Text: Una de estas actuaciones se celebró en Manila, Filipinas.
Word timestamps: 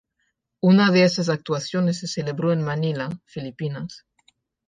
Una 0.61 0.89
de 0.89 1.03
estas 1.03 1.29
actuaciones 1.29 1.99
se 1.99 2.07
celebró 2.07 2.51
en 2.51 2.63
Manila, 2.63 3.21
Filipinas. 3.25 4.03